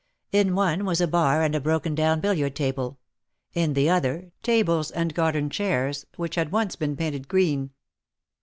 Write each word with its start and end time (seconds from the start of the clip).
In 0.31 0.55
one 0.55 0.83
was 0.83 0.99
a 0.99 1.07
bar 1.07 1.43
and 1.43 1.53
a 1.53 1.61
broken 1.61 1.93
down 1.93 2.21
billiard 2.21 2.55
table; 2.55 2.97
in 3.53 3.73
the 3.73 3.87
other, 3.87 4.31
tables 4.41 4.89
and 4.89 5.13
garden 5.13 5.47
chairs, 5.51 6.07
which 6.15 6.33
had 6.33 6.51
once 6.51 6.75
been 6.75 6.97
painted 6.97 7.27
green. 7.27 7.69